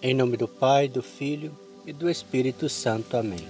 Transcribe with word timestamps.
Em 0.00 0.14
nome 0.14 0.36
do 0.36 0.46
Pai, 0.46 0.86
do 0.86 1.02
Filho 1.02 1.50
e 1.84 1.92
do 1.92 2.08
Espírito 2.08 2.68
Santo. 2.68 3.16
Amém. 3.16 3.44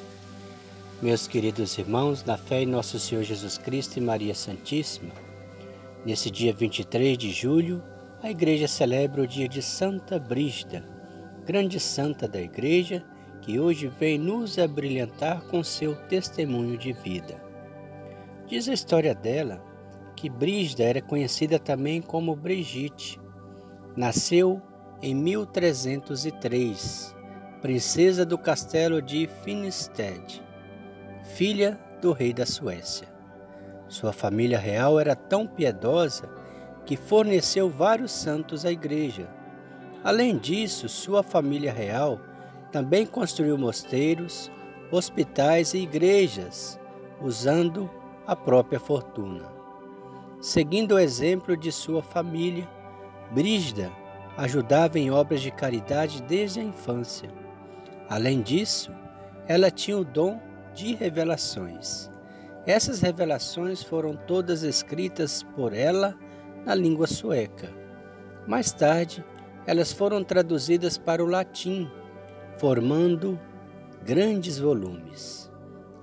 Meus 1.03 1.27
queridos 1.27 1.77
irmãos, 1.77 2.25
na 2.25 2.39
fé 2.39 2.63
em 2.63 2.67
nosso 2.67 2.99
Senhor 2.99 3.23
Jesus 3.23 3.59
Cristo 3.59 3.99
e 3.99 4.01
Maria 4.01 4.35
Santíssima, 4.35 5.13
nesse 6.07 6.31
dia 6.31 6.51
23 6.55 7.19
de 7.19 7.33
julho, 7.33 7.83
a 8.23 8.31
Igreja 8.31 8.67
celebra 8.67 9.21
o 9.21 9.27
dia 9.27 9.47
de 9.47 9.61
Santa 9.61 10.19
Brígida, 10.19 10.83
grande 11.45 11.79
santa 11.79 12.27
da 12.27 12.41
Igreja, 12.41 13.05
que 13.43 13.61
hoje 13.61 13.87
vem 13.87 14.17
nos 14.17 14.59
abrilhantar 14.59 15.43
com 15.49 15.63
seu 15.63 15.97
testemunho 16.07 16.79
de 16.79 16.95
vida. 16.95 17.43
Diz 18.47 18.67
a 18.71 18.73
história 18.73 19.15
dela 19.15 19.63
que 20.17 20.31
Brígida 20.31 20.85
era 20.85 21.03
conhecida 21.03 21.59
também 21.59 22.01
como 22.01 22.35
Brigitte. 22.35 23.21
Nasceu 23.95 24.63
em 25.01 25.15
1303, 25.15 27.15
princesa 27.63 28.27
do 28.27 28.37
castelo 28.37 29.01
de 29.01 29.29
Finsted, 29.45 30.43
filha 31.23 31.79
do 32.01 32.13
rei 32.13 32.33
da 32.33 32.45
Suécia. 32.45 33.07
Sua 33.87 34.13
família 34.13 34.59
real 34.59 34.99
era 34.99 35.15
tão 35.15 35.47
piedosa 35.47 36.29
que 36.85 36.97
forneceu 36.97 37.71
vários 37.71 38.11
santos 38.11 38.65
à 38.65 38.73
igreja. 38.73 39.29
Além 40.03 40.37
disso, 40.37 40.89
sua 40.89 41.23
família 41.23 41.73
real 41.73 42.21
também 42.73 43.07
construiu 43.07 43.57
mosteiros, 43.57 44.51
hospitais 44.91 45.75
e 45.75 45.79
igrejas, 45.79 46.79
usando 47.23 47.89
a 48.27 48.35
própria 48.35 48.81
fortuna. 48.81 49.45
Seguindo 50.41 50.97
o 50.97 50.99
exemplo 50.99 51.57
de 51.57 51.71
sua 51.71 52.03
família, 52.03 52.69
Brígida 53.31 53.93
ajudava 54.39 55.01
em 55.01 55.11
obras 55.11 55.41
de 55.41 55.51
caridade 55.51 56.23
desde 56.23 56.61
a 56.61 56.63
infância. 56.63 57.29
Além 58.09 58.41
disso, 58.41 58.93
ela 59.49 59.69
tinha 59.69 59.99
o 59.99 60.05
dom 60.05 60.41
de 60.73 60.95
revelações. 60.95 62.09
Essas 62.65 63.01
revelações 63.01 63.83
foram 63.83 64.15
todas 64.15 64.63
escritas 64.63 65.43
por 65.43 65.73
ela 65.73 66.17
na 66.65 66.73
língua 66.73 67.09
sueca. 67.09 67.69
Mais 68.47 68.71
tarde, 68.71 69.25
elas 69.67 69.93
foram 69.93 70.23
traduzidas 70.23 70.97
para 70.97 71.23
o 71.23 71.27
latim, 71.27 71.91
formando 72.59 73.41
grandes 74.05 74.57
volumes. 74.57 75.51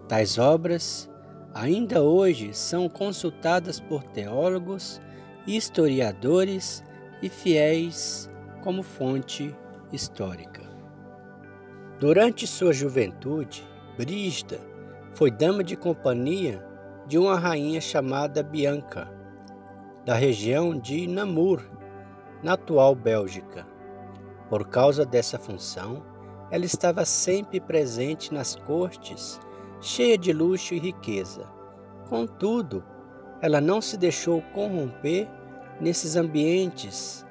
Tais 0.09 0.37
obras 0.37 1.09
ainda 1.53 2.01
hoje 2.03 2.53
são 2.53 2.89
consultadas 2.89 3.79
por 3.79 4.03
teólogos, 4.03 5.01
historiadores 5.47 6.83
e 7.21 7.29
fiéis 7.29 8.29
como 8.65 8.81
fonte 8.81 9.55
histórica. 9.93 10.63
Durante 11.99 12.47
sua 12.47 12.73
juventude, 12.73 13.63
Brígida 13.95 14.59
foi 15.11 15.29
dama 15.29 15.63
de 15.63 15.77
companhia 15.77 16.65
de 17.05 17.19
uma 17.19 17.37
rainha 17.37 17.79
chamada 17.79 18.41
Bianca, 18.41 19.07
da 20.03 20.15
região 20.15 20.75
de 20.75 21.05
Namur, 21.05 21.61
na 22.41 22.53
atual 22.53 22.95
Bélgica. 22.95 23.67
Por 24.49 24.67
causa 24.67 25.05
dessa 25.05 25.37
função, 25.37 26.03
ela 26.49 26.65
estava 26.65 27.05
sempre 27.05 27.59
presente 27.59 28.33
nas 28.33 28.55
cortes, 28.55 29.39
cheia 29.79 30.17
de 30.17 30.33
luxo 30.33 30.73
e 30.73 30.79
riqueza. 30.79 31.47
Contudo, 32.09 32.83
ela 33.43 33.61
não 33.61 33.79
se 33.79 33.95
deixou 33.95 34.41
corromper 34.53 35.29
nesses 35.79 36.15
ambientes 36.15 37.24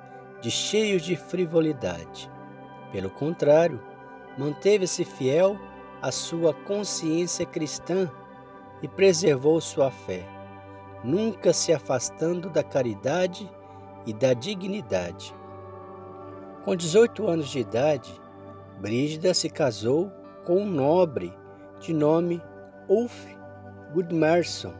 de 0.45 0.50
cheios 0.50 1.00
de 1.00 1.17
frivolidade. 1.17 2.31
Pelo 2.92 3.09
contrário, 3.09 3.81
manteve-se 4.37 5.03
fiel 5.03 5.59
à 6.03 6.12
sua 6.12 6.53
consciência 6.53 7.47
cristã 7.47 8.11
e 8.83 8.87
preservou 8.87 9.59
sua 9.59 9.91
fé, 9.91 10.22
nunca 11.03 11.55
se 11.55 11.72
afastando 11.72 12.50
da 12.50 12.62
caridade 12.62 13.50
e 14.05 14.12
da 14.12 14.34
dignidade. 14.34 15.34
Com 16.62 16.76
18 16.76 17.26
anos 17.26 17.49
de 17.49 17.61
idade, 17.61 18.21
Brígida 18.78 19.32
se 19.32 19.49
casou 19.49 20.12
com 20.44 20.59
um 20.59 20.66
nobre 20.66 21.32
de 21.81 21.94
nome 21.94 22.43
Ulf 22.87 23.26
Gudmarsson. 23.94 24.75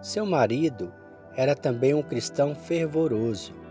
Seu 0.00 0.24
marido 0.24 0.94
era 1.34 1.56
também 1.56 1.92
um 1.92 2.04
cristão 2.04 2.54
fervoroso. 2.54 3.65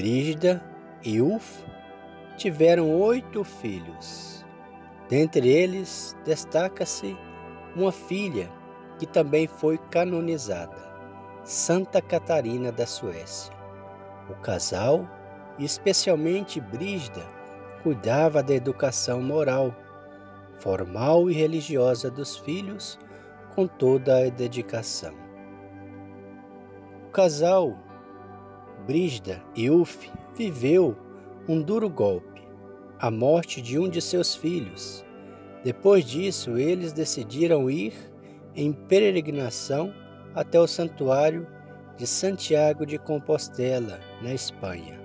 Brígida 0.00 0.64
e 1.04 1.20
Ulf 1.20 1.62
tiveram 2.38 2.90
oito 2.90 3.44
filhos. 3.44 4.42
Dentre 5.10 5.46
eles 5.46 6.16
destaca-se 6.24 7.14
uma 7.76 7.92
filha 7.92 8.50
que 8.98 9.04
também 9.04 9.46
foi 9.46 9.76
canonizada, 9.76 10.74
Santa 11.44 12.00
Catarina 12.00 12.72
da 12.72 12.86
Suécia. 12.86 13.52
O 14.30 14.34
casal, 14.36 15.06
especialmente 15.58 16.62
Brígida, 16.62 17.28
cuidava 17.82 18.42
da 18.42 18.54
educação 18.54 19.20
moral, 19.20 19.76
formal 20.60 21.28
e 21.28 21.34
religiosa 21.34 22.10
dos 22.10 22.38
filhos 22.38 22.98
com 23.54 23.66
toda 23.66 24.16
a 24.16 24.30
dedicação. 24.30 25.12
O 27.06 27.10
casal 27.10 27.89
Brígida 28.90 29.40
e 29.54 29.70
Uf 29.70 30.10
viveu 30.34 30.96
um 31.48 31.62
duro 31.62 31.88
golpe, 31.88 32.42
a 32.98 33.08
morte 33.08 33.62
de 33.62 33.78
um 33.78 33.88
de 33.88 34.02
seus 34.02 34.34
filhos. 34.34 35.06
Depois 35.62 36.04
disso, 36.04 36.58
eles 36.58 36.92
decidiram 36.92 37.70
ir 37.70 37.94
em 38.52 38.72
peregrinação 38.72 39.94
até 40.34 40.58
o 40.58 40.66
santuário 40.66 41.46
de 41.96 42.04
Santiago 42.04 42.84
de 42.84 42.98
Compostela, 42.98 44.00
na 44.20 44.34
Espanha. 44.34 44.98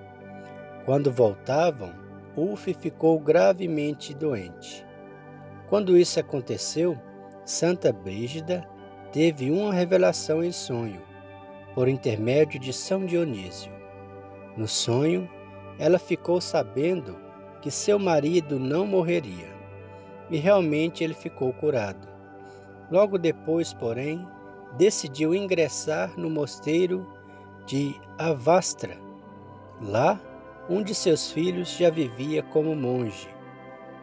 Quando 0.83 1.11
voltavam, 1.11 1.93
Uf 2.35 2.73
ficou 2.73 3.19
gravemente 3.19 4.15
doente. 4.15 4.83
Quando 5.69 5.95
isso 5.95 6.19
aconteceu, 6.19 6.99
Santa 7.45 7.93
Brígida 7.93 8.67
teve 9.11 9.51
uma 9.51 9.71
revelação 9.71 10.43
em 10.43 10.51
sonho 10.51 11.03
por 11.75 11.87
intermédio 11.87 12.59
de 12.59 12.73
São 12.73 13.05
Dionísio. 13.05 13.74
No 14.57 14.67
sonho, 14.67 15.29
ela 15.77 15.99
ficou 15.99 16.39
sabendo 16.39 17.17
que 17.61 17.69
seu 17.69 17.99
marido 17.99 18.59
não 18.59 18.85
morreria, 18.85 19.53
e 20.29 20.37
realmente 20.37 21.03
ele 21.03 21.13
ficou 21.13 21.51
curado. 21.51 22.07
Logo 22.89 23.17
depois, 23.17 23.73
porém, 23.73 24.25
decidiu 24.77 25.33
ingressar 25.33 26.13
no 26.17 26.29
mosteiro 26.29 27.05
de 27.65 27.95
Avastra. 28.17 28.97
Lá, 29.81 30.19
um 30.69 30.81
de 30.81 30.95
seus 30.95 31.31
filhos 31.31 31.69
já 31.75 31.89
vivia 31.89 32.41
como 32.43 32.75
monge. 32.75 33.27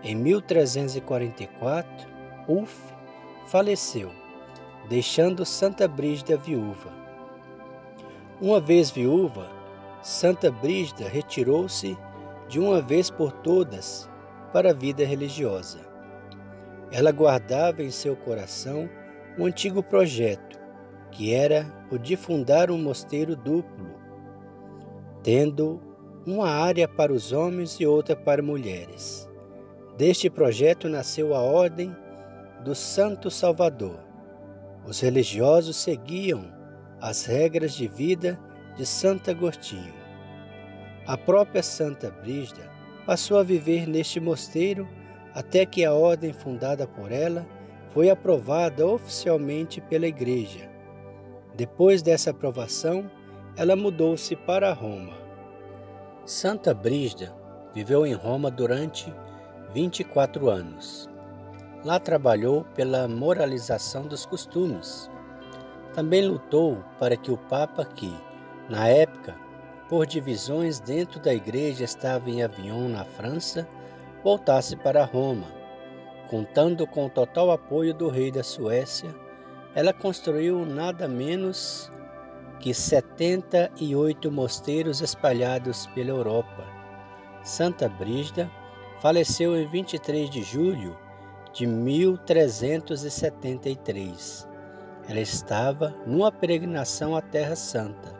Em 0.02 0.14
1344, 0.14 2.08
Ulf 2.48 2.74
faleceu, 3.46 4.10
deixando 4.88 5.46
Santa 5.46 5.86
Brígida 5.86 6.36
viúva. 6.36 6.90
Uma 8.40 8.60
vez 8.60 8.90
viúva, 8.90 9.61
Santa 10.02 10.50
Brígida 10.50 11.08
retirou-se 11.08 11.96
de 12.48 12.58
uma 12.58 12.82
vez 12.82 13.08
por 13.08 13.30
todas 13.30 14.10
para 14.52 14.70
a 14.70 14.74
vida 14.74 15.04
religiosa. 15.04 15.78
Ela 16.90 17.12
guardava 17.12 17.82
em 17.82 17.90
seu 17.90 18.16
coração 18.16 18.90
um 19.38 19.46
antigo 19.46 19.82
projeto, 19.82 20.60
que 21.10 21.32
era 21.32 21.72
o 21.90 21.98
de 21.98 22.16
fundar 22.16 22.70
um 22.70 22.76
mosteiro 22.76 23.36
duplo, 23.36 23.94
tendo 25.22 25.80
uma 26.26 26.48
área 26.48 26.88
para 26.88 27.12
os 27.12 27.32
homens 27.32 27.78
e 27.80 27.86
outra 27.86 28.16
para 28.16 28.42
mulheres. 28.42 29.28
Deste 29.96 30.28
projeto 30.28 30.88
nasceu 30.88 31.34
a 31.34 31.40
Ordem 31.40 31.94
do 32.64 32.74
Santo 32.74 33.30
Salvador. 33.30 34.00
Os 34.84 35.00
religiosos 35.00 35.76
seguiam 35.76 36.52
as 37.00 37.24
regras 37.24 37.72
de 37.72 37.86
vida 37.86 38.38
de 38.76 38.86
Santo 38.86 39.30
Agostinho. 39.30 39.92
A 41.06 41.16
própria 41.16 41.62
Santa 41.62 42.10
Brígida 42.10 42.70
passou 43.04 43.38
a 43.38 43.42
viver 43.42 43.86
neste 43.86 44.20
mosteiro 44.20 44.88
até 45.34 45.66
que 45.66 45.84
a 45.84 45.92
ordem 45.92 46.32
fundada 46.32 46.86
por 46.86 47.10
ela 47.10 47.46
foi 47.90 48.10
aprovada 48.10 48.86
oficialmente 48.86 49.80
pela 49.80 50.06
Igreja. 50.06 50.70
Depois 51.54 52.02
dessa 52.02 52.30
aprovação, 52.30 53.10
ela 53.56 53.76
mudou-se 53.76 54.34
para 54.34 54.72
Roma. 54.72 55.14
Santa 56.24 56.72
Brígida 56.72 57.34
viveu 57.74 58.06
em 58.06 58.14
Roma 58.14 58.50
durante 58.50 59.12
24 59.74 60.48
anos. 60.48 61.10
Lá 61.84 61.98
trabalhou 61.98 62.64
pela 62.74 63.08
moralização 63.08 64.06
dos 64.06 64.24
costumes 64.24 65.10
também 65.92 66.26
lutou 66.26 66.82
para 66.98 67.16
que 67.16 67.30
o 67.30 67.36
Papa, 67.36 67.84
que, 67.84 68.12
na 68.68 68.88
época, 68.88 69.34
por 69.88 70.06
divisões 70.06 70.80
dentro 70.80 71.20
da 71.20 71.32
igreja 71.34 71.84
estava 71.84 72.30
em 72.30 72.42
Avignon, 72.42 72.88
na 72.88 73.04
França, 73.04 73.68
voltasse 74.22 74.76
para 74.76 75.04
Roma. 75.04 75.46
Contando 76.30 76.86
com 76.86 77.06
o 77.06 77.10
total 77.10 77.50
apoio 77.50 77.92
do 77.92 78.08
rei 78.08 78.30
da 78.30 78.42
Suécia, 78.42 79.14
ela 79.74 79.92
construiu 79.92 80.64
nada 80.64 81.06
menos 81.08 81.90
que 82.58 82.72
78 82.72 84.30
mosteiros 84.30 85.00
espalhados 85.00 85.86
pela 85.88 86.10
Europa. 86.10 86.64
Santa 87.42 87.88
Brígida 87.88 88.48
faleceu 89.00 89.60
em 89.60 89.66
23 89.66 90.30
de 90.30 90.42
julho 90.42 90.96
de 91.52 91.66
1373. 91.66 94.48
Ela 95.08 95.20
estava 95.20 95.92
numa 96.06 96.30
peregrinação 96.30 97.16
à 97.16 97.20
Terra 97.20 97.56
Santa. 97.56 98.11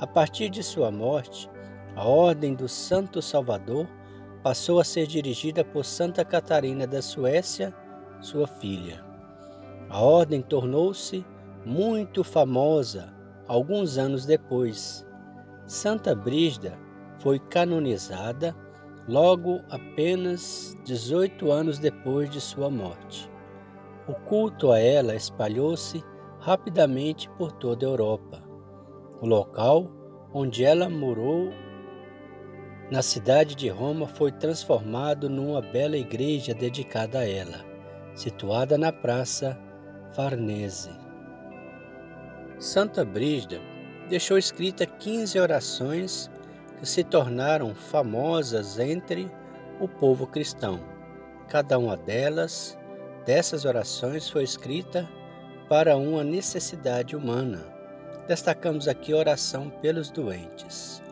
A 0.00 0.06
partir 0.06 0.48
de 0.48 0.62
sua 0.62 0.92
morte, 0.92 1.50
a 1.96 2.06
Ordem 2.06 2.54
do 2.54 2.68
Santo 2.68 3.20
Salvador 3.20 3.88
passou 4.44 4.78
a 4.78 4.84
ser 4.84 5.08
dirigida 5.08 5.64
por 5.64 5.84
Santa 5.84 6.24
Catarina 6.24 6.86
da 6.86 7.02
Suécia, 7.02 7.74
sua 8.20 8.46
filha. 8.46 9.04
A 9.90 10.00
ordem 10.00 10.40
tornou-se 10.40 11.26
muito 11.66 12.22
famosa 12.22 13.12
alguns 13.48 13.98
anos 13.98 14.24
depois. 14.24 15.04
Santa 15.66 16.14
Brígida 16.14 16.78
foi 17.16 17.40
canonizada 17.40 18.54
logo 19.08 19.60
apenas 19.68 20.76
18 20.84 21.50
anos 21.50 21.80
depois 21.80 22.30
de 22.30 22.40
sua 22.40 22.70
morte. 22.70 23.28
O 24.06 24.14
culto 24.14 24.70
a 24.70 24.78
ela 24.78 25.16
espalhou-se 25.16 26.04
rapidamente 26.38 27.28
por 27.30 27.50
toda 27.50 27.84
a 27.84 27.88
Europa. 27.88 28.47
O 29.20 29.26
local 29.26 29.90
onde 30.32 30.64
ela 30.64 30.88
morou 30.88 31.52
na 32.88 33.02
cidade 33.02 33.56
de 33.56 33.68
Roma 33.68 34.06
foi 34.06 34.30
transformado 34.30 35.28
numa 35.28 35.60
bela 35.60 35.96
igreja 35.96 36.54
dedicada 36.54 37.18
a 37.18 37.28
ela, 37.28 37.64
situada 38.14 38.78
na 38.78 38.92
Praça 38.92 39.58
Farnese. 40.14 40.90
Santa 42.58 43.04
Brígida 43.04 43.60
deixou 44.08 44.38
escrita 44.38 44.86
15 44.86 45.38
orações 45.40 46.30
que 46.78 46.86
se 46.86 47.02
tornaram 47.02 47.74
famosas 47.74 48.78
entre 48.78 49.28
o 49.80 49.88
povo 49.88 50.28
cristão. 50.28 50.80
Cada 51.48 51.76
uma 51.76 51.96
delas, 51.96 52.78
dessas 53.26 53.64
orações, 53.64 54.30
foi 54.30 54.44
escrita 54.44 55.08
para 55.68 55.96
uma 55.96 56.22
necessidade 56.22 57.16
humana. 57.16 57.77
Destacamos 58.28 58.86
aqui 58.86 59.14
a 59.14 59.16
oração 59.16 59.70
pelos 59.80 60.10
doentes. 60.10 61.02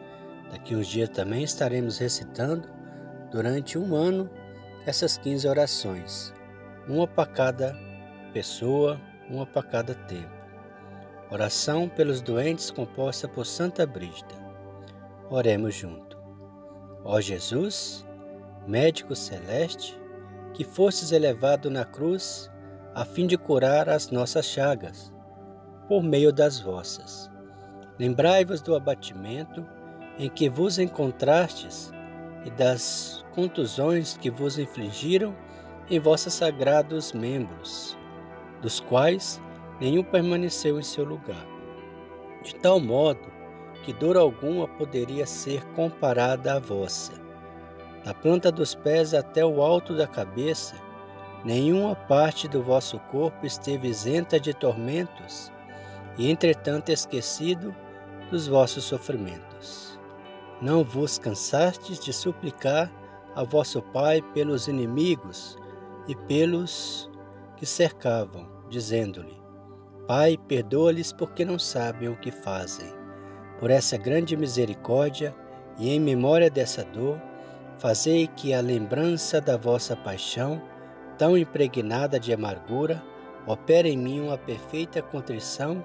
Daqui 0.50 0.76
uns 0.76 0.86
dias 0.86 1.08
também 1.08 1.42
estaremos 1.42 1.96
recitando 1.96 2.68
durante 3.30 3.78
um 3.78 3.96
ano 3.96 4.28
essas 4.84 5.16
15 5.16 5.48
orações, 5.48 6.34
uma 6.86 7.08
para 7.08 7.24
cada 7.24 7.74
pessoa, 8.34 9.00
uma 9.30 9.46
para 9.46 9.62
cada 9.62 9.94
tempo. 9.94 10.30
Oração 11.30 11.88
pelos 11.88 12.20
doentes 12.20 12.70
composta 12.70 13.26
por 13.26 13.46
Santa 13.46 13.86
Brígida. 13.86 14.34
Oremos 15.30 15.74
junto. 15.74 16.19
Ó 17.02 17.19
Jesus, 17.19 18.06
médico 18.66 19.16
celeste, 19.16 19.98
que 20.52 20.64
fostes 20.64 21.12
elevado 21.12 21.70
na 21.70 21.86
cruz 21.86 22.50
a 22.94 23.06
fim 23.06 23.26
de 23.26 23.38
curar 23.38 23.88
as 23.88 24.10
nossas 24.10 24.44
chagas, 24.44 25.15
por 25.88 26.02
meio 26.02 26.32
das 26.32 26.60
vossas. 26.60 27.30
Lembrai-vos 27.98 28.60
do 28.60 28.74
abatimento 28.74 29.66
em 30.18 30.28
que 30.28 30.48
vos 30.48 30.78
encontrastes 30.78 31.92
e 32.44 32.50
das 32.50 33.24
contusões 33.34 34.16
que 34.16 34.30
vos 34.30 34.58
infligiram 34.58 35.34
em 35.88 35.98
vossos 35.98 36.34
sagrados 36.34 37.12
membros, 37.12 37.96
dos 38.60 38.80
quais 38.80 39.40
nenhum 39.80 40.02
permaneceu 40.02 40.78
em 40.78 40.82
seu 40.82 41.04
lugar. 41.04 41.46
De 42.42 42.54
tal 42.54 42.80
modo 42.80 43.36
que 43.82 43.92
dor 43.92 44.16
alguma 44.16 44.66
poderia 44.66 45.26
ser 45.26 45.64
comparada 45.74 46.54
à 46.54 46.58
vossa. 46.58 47.12
Da 48.04 48.12
planta 48.14 48.50
dos 48.50 48.74
pés 48.74 49.14
até 49.14 49.44
o 49.44 49.62
alto 49.62 49.94
da 49.94 50.06
cabeça, 50.06 50.74
nenhuma 51.44 51.94
parte 51.94 52.48
do 52.48 52.62
vosso 52.62 52.98
corpo 53.10 53.46
esteve 53.46 53.88
isenta 53.88 54.40
de 54.40 54.54
tormentos, 54.54 55.52
e 56.18 56.30
entretanto 56.30 56.90
esquecido 56.90 57.74
dos 58.30 58.46
vossos 58.46 58.84
sofrimentos. 58.84 59.98
Não 60.60 60.82
vos 60.82 61.18
cansastes 61.18 61.98
de 61.98 62.12
suplicar 62.12 62.90
a 63.34 63.44
vosso 63.44 63.82
Pai 63.82 64.22
pelos 64.32 64.68
inimigos 64.68 65.58
e 66.08 66.14
pelos 66.14 67.10
que 67.56 67.66
cercavam, 67.66 68.48
dizendo-lhe: 68.70 69.36
Pai, 70.06 70.38
perdoa-lhes 70.48 71.12
porque 71.12 71.44
não 71.44 71.58
sabem 71.58 72.08
o 72.08 72.16
que 72.16 72.30
fazem. 72.30 72.90
Por 73.58 73.70
essa 73.70 73.96
grande 73.96 74.36
misericórdia 74.36 75.34
e 75.78 75.90
em 75.90 76.00
memória 76.00 76.48
dessa 76.50 76.84
dor, 76.84 77.20
fazei 77.78 78.26
que 78.26 78.54
a 78.54 78.60
lembrança 78.60 79.40
da 79.40 79.56
vossa 79.56 79.94
paixão, 79.94 80.62
tão 81.19 81.36
impregnada 81.36 82.19
de 82.19 82.32
amargura, 82.32 83.02
opere 83.46 83.90
em 83.90 83.98
mim 83.98 84.20
uma 84.20 84.38
perfeita 84.38 85.02
contrição 85.02 85.84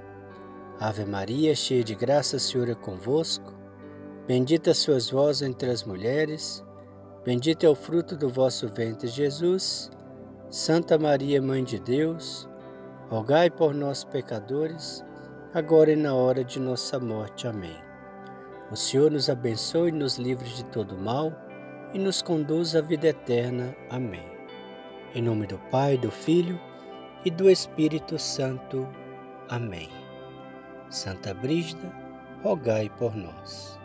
Ave 0.81 1.05
Maria, 1.05 1.53
cheia 1.53 1.83
de 1.83 1.93
graça, 1.93 2.37
o 2.37 2.39
Senhor 2.39 2.67
é 2.67 2.73
convosco. 2.73 3.53
Bendita 4.25 4.73
sois 4.73 5.11
vós 5.11 5.43
entre 5.43 5.69
as 5.69 5.83
mulheres, 5.83 6.65
bendito 7.23 7.63
é 7.63 7.69
o 7.69 7.75
fruto 7.75 8.15
do 8.15 8.27
vosso 8.27 8.67
ventre, 8.67 9.07
Jesus. 9.07 9.91
Santa 10.49 10.97
Maria, 10.97 11.39
Mãe 11.39 11.63
de 11.63 11.77
Deus, 11.77 12.49
rogai 13.11 13.47
por 13.47 13.75
nós, 13.75 14.03
pecadores, 14.03 15.05
agora 15.53 15.91
e 15.91 15.95
na 15.95 16.15
hora 16.15 16.43
de 16.43 16.59
nossa 16.59 16.99
morte. 16.99 17.47
Amém. 17.47 17.77
O 18.71 18.75
Senhor 18.75 19.11
nos 19.11 19.29
abençoe 19.29 19.89
e 19.89 19.91
nos 19.91 20.17
livre 20.17 20.49
de 20.49 20.65
todo 20.65 20.97
mal 20.97 21.31
e 21.93 21.99
nos 21.99 22.23
conduz 22.23 22.75
à 22.75 22.81
vida 22.81 23.09
eterna. 23.09 23.75
Amém. 23.87 24.25
Em 25.13 25.21
nome 25.21 25.45
do 25.45 25.59
Pai, 25.69 25.95
do 25.95 26.09
Filho 26.09 26.59
e 27.23 27.29
do 27.29 27.47
Espírito 27.51 28.17
Santo. 28.17 28.89
Amém. 29.47 30.00
Santa 30.91 31.33
Brígida, 31.33 31.91
rogai 32.43 32.89
por 32.99 33.15
nós. 33.15 33.81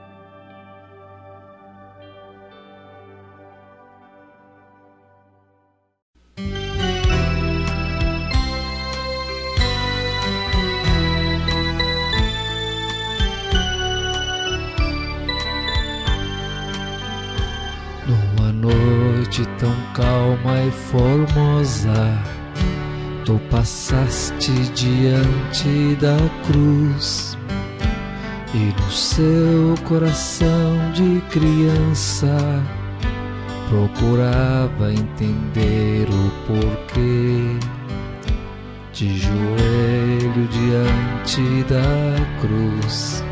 noite 19.37 19.45
tão 19.59 19.75
calma 19.93 20.63
e 20.63 20.71
formosa, 20.71 21.93
tu 23.27 23.41
passaste 23.51 24.53
diante 24.73 25.97
da 25.97 26.17
cruz 26.47 27.37
e 28.55 28.73
no 28.81 28.91
seu 28.91 29.75
coração 29.85 30.93
de 30.93 31.21
criança 31.33 32.37
procurava 33.69 34.93
entender 34.93 36.07
o 36.09 36.31
porquê. 36.47 37.59
De 38.93 39.19
joelho 39.19 40.49
diante 40.49 41.65
da 41.65 42.41
cruz, 42.41 43.25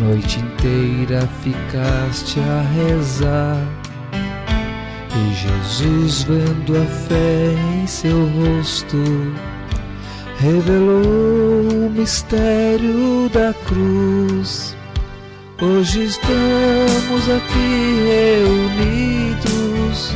noite 0.00 0.38
inteira 0.38 1.26
ficaste 1.42 2.38
a 2.40 2.60
rezar 2.60 3.87
e 5.18 5.34
Jesus, 5.34 6.22
vendo 6.22 6.76
a 6.76 6.86
fé 6.86 7.52
em 7.74 7.86
seu 7.86 8.26
rosto, 8.28 8.96
revelou 10.38 11.86
o 11.86 11.90
mistério 11.90 13.28
da 13.32 13.52
cruz. 13.66 14.76
Hoje 15.60 16.04
estamos 16.04 17.28
aqui 17.28 18.04
reunidos 18.06 20.14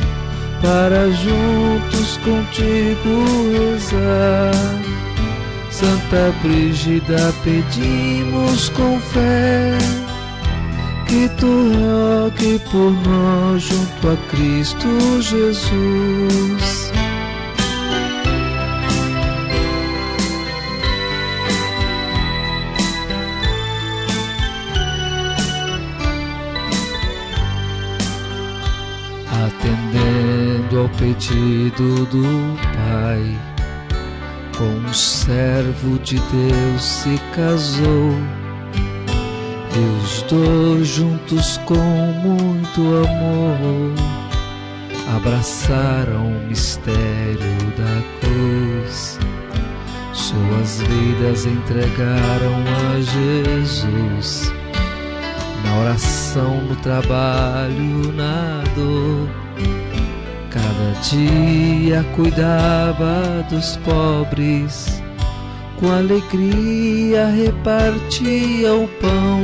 para 0.61 1.11
juntos 1.11 2.17
contigo 2.23 3.25
rezar. 3.51 4.53
Santa 5.69 6.33
Brígida, 6.41 7.33
pedimos 7.43 8.69
com 8.69 8.97
fé 8.99 9.77
que 11.07 11.29
tu 11.39 11.47
rogue 11.47 12.59
por 12.71 12.91
nós 13.07 13.63
junto 13.63 14.09
a 14.09 14.17
Cristo 14.29 15.21
Jesus. 15.21 16.91
Atendendo 29.45 30.79
ao 30.79 30.89
pedido 30.89 32.05
do 32.05 32.57
Pai, 32.75 33.39
com 34.57 34.87
um 34.87 34.93
servo 34.93 35.99
de 35.99 36.15
Deus 36.15 36.83
se 36.83 37.19
casou 37.35 38.42
e 39.75 40.03
os 40.03 40.21
dois 40.23 40.87
juntos 40.87 41.57
com 41.65 41.75
muito 41.75 42.81
amor 43.07 43.93
abraçaram 45.15 46.27
o 46.27 46.47
mistério 46.47 47.37
da 47.77 48.19
cruz. 48.19 49.19
Suas 50.13 50.81
vidas 50.81 51.45
entregaram 51.45 52.63
a 52.91 53.01
Jesus. 53.01 54.51
Na 55.63 55.79
oração, 55.79 56.61
no 56.61 56.75
trabalho, 56.77 58.11
na 58.13 58.63
dor. 58.75 59.29
Cada 60.49 60.99
dia 61.01 62.03
cuidava 62.15 63.43
dos 63.49 63.77
pobres 63.77 65.02
com 65.83 65.91
alegria 65.91 67.27
repartia 67.27 68.73
o 68.73 68.87
pão. 69.01 69.41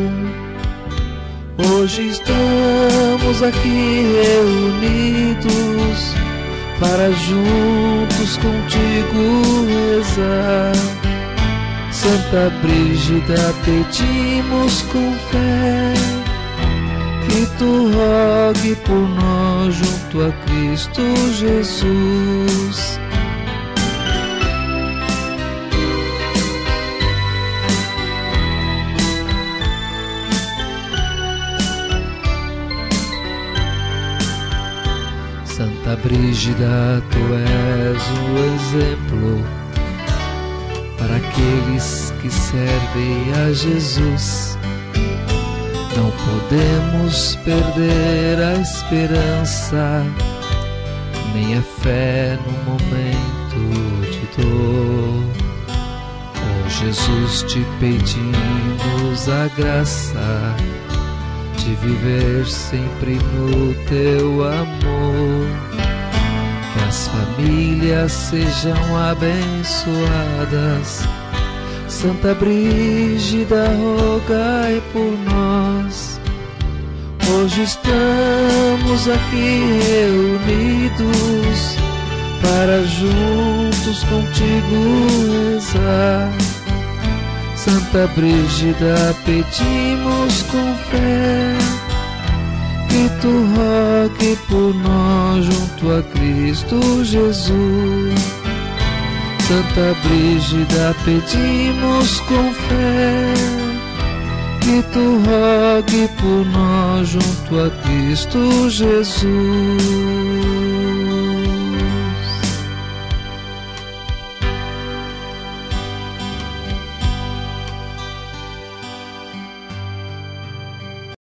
Hoje 1.58 2.08
estamos 2.08 3.44
aqui 3.44 4.06
reunidos 4.24 6.16
para 6.80 7.12
juntos 7.12 8.38
contigo 8.38 9.66
rezar. 9.68 10.72
Santa 11.92 12.50
Brígida, 12.62 13.54
pedimos 13.66 14.82
com 14.84 15.12
fé 15.32 15.94
que 17.28 17.46
tu 17.58 17.92
rogue 17.92 18.76
por 18.86 19.10
nós 19.10 19.76
junto 19.76 20.26
a 20.26 20.32
Cristo 20.46 21.02
Jesus. 21.34 22.99
Brígida, 36.04 37.04
tu 37.12 37.20
és 37.36 38.02
o 38.12 38.38
exemplo 38.56 39.44
para 40.98 41.18
aqueles 41.18 42.14
que 42.22 42.30
servem 42.30 43.34
a 43.34 43.52
Jesus. 43.52 44.58
Não 45.98 46.10
podemos 46.12 47.36
perder 47.44 48.42
a 48.42 48.62
esperança, 48.62 50.06
nem 51.34 51.58
a 51.58 51.62
fé 51.62 52.40
no 52.46 52.54
momento 52.72 53.60
de 54.10 54.42
dor. 54.42 55.24
Oh 56.38 56.70
Jesus, 56.70 57.44
te 57.44 57.66
pedimos 57.80 59.28
a 59.28 59.48
graça 59.58 60.56
de 61.58 61.76
viver 61.76 62.46
sempre 62.46 63.16
no 63.16 63.74
teu 63.86 64.44
amor. 64.48 65.89
As 66.90 67.08
famílias 67.08 68.12
sejam 68.12 68.98
abençoadas. 68.98 71.08
Santa 71.88 72.34
Brígida, 72.34 73.70
rogai 73.78 74.82
por 74.92 75.16
nós. 75.32 76.20
Hoje 77.32 77.62
estamos 77.62 79.08
aqui 79.08 79.80
reunidos 79.88 81.78
para 82.42 82.82
juntos 82.82 84.04
contigo 84.06 85.06
rezar 85.54 86.34
Santa 87.56 88.08
Brígida, 88.16 89.16
pedimos 89.26 90.42
com 90.44 90.76
fé 90.90 91.79
que 92.90 93.10
tu 93.22 93.32
rogue 93.56 94.36
por 94.48 94.74
nós 94.76 95.46
junto 95.46 95.92
a 95.92 96.04
Cristo 96.04 97.06
Jesus. 97.06 98.16
Santa 99.48 99.96
Brígida, 100.04 100.96
pedimos 101.06 102.20
com 102.22 102.54
fé 102.54 103.34
que 104.62 104.84
tu 104.94 105.18
rogue 105.26 106.08
por 106.20 106.46
nós 106.46 107.08
junto 107.10 107.60
a 107.60 107.70
Cristo 107.82 108.70
Jesus. 108.70 110.39